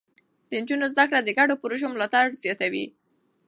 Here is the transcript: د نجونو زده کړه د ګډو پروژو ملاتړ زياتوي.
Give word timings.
د 0.49 0.51
نجونو 0.61 0.85
زده 0.93 1.03
کړه 1.09 1.19
د 1.23 1.29
ګډو 1.37 1.59
پروژو 1.61 1.87
ملاتړ 1.93 2.25
زياتوي. 2.43 2.85